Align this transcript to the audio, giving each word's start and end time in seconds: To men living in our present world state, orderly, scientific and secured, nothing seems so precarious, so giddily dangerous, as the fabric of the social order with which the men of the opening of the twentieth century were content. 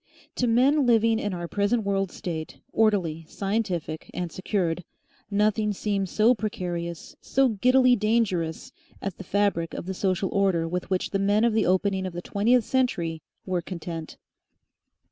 To 0.37 0.47
men 0.47 0.87
living 0.87 1.19
in 1.19 1.31
our 1.31 1.47
present 1.47 1.83
world 1.83 2.11
state, 2.11 2.57
orderly, 2.73 3.23
scientific 3.27 4.09
and 4.15 4.31
secured, 4.31 4.83
nothing 5.29 5.73
seems 5.73 6.09
so 6.09 6.33
precarious, 6.33 7.15
so 7.21 7.49
giddily 7.49 7.95
dangerous, 7.95 8.71
as 8.99 9.13
the 9.13 9.23
fabric 9.23 9.75
of 9.75 9.85
the 9.85 9.93
social 9.93 10.29
order 10.33 10.67
with 10.67 10.89
which 10.89 11.11
the 11.11 11.19
men 11.19 11.43
of 11.43 11.53
the 11.53 11.67
opening 11.67 12.07
of 12.07 12.13
the 12.13 12.21
twentieth 12.23 12.63
century 12.63 13.21
were 13.45 13.61
content. 13.61 14.17